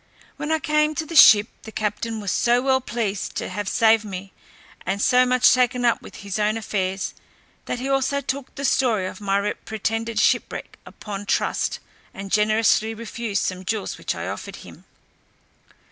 [0.35, 4.03] When I came to the ship, the captain was so well pleased to have saved
[4.03, 4.33] me,
[4.83, 7.13] and so much taken up with his own affairs,
[7.65, 11.77] that he also took the story of my pretended shipwreck upon trust,
[12.15, 14.85] and generously refused some jewels which I offered him.